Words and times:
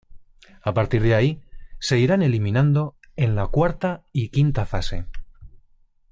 A 0.63 0.73
partir 0.73 1.03
de 1.03 1.13
ahí, 1.13 1.43
se 1.77 1.99
irán 1.99 2.23
eliminando 2.23 2.95
en 3.17 3.35
la 3.35 3.45
cuarta 3.45 4.03
y 4.11 4.29
quinta 4.29 4.65
fase. 4.65 5.05